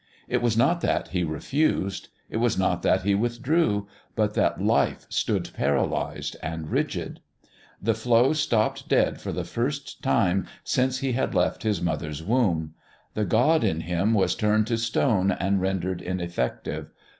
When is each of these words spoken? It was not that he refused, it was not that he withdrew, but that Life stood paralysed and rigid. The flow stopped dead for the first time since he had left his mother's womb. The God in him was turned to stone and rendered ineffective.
It 0.27 0.41
was 0.41 0.57
not 0.57 0.81
that 0.81 1.09
he 1.09 1.23
refused, 1.23 2.07
it 2.27 2.37
was 2.37 2.57
not 2.57 2.81
that 2.81 3.03
he 3.03 3.13
withdrew, 3.13 3.87
but 4.15 4.33
that 4.33 4.59
Life 4.59 5.05
stood 5.09 5.51
paralysed 5.55 6.35
and 6.41 6.71
rigid. 6.71 7.19
The 7.79 7.93
flow 7.93 8.33
stopped 8.33 8.89
dead 8.89 9.21
for 9.21 9.31
the 9.31 9.43
first 9.43 10.01
time 10.01 10.47
since 10.63 10.97
he 11.01 11.11
had 11.11 11.35
left 11.35 11.61
his 11.61 11.83
mother's 11.83 12.23
womb. 12.23 12.73
The 13.13 13.25
God 13.25 13.63
in 13.63 13.81
him 13.81 14.15
was 14.15 14.33
turned 14.33 14.65
to 14.65 14.77
stone 14.79 15.33
and 15.33 15.61
rendered 15.61 16.01
ineffective. 16.01 16.87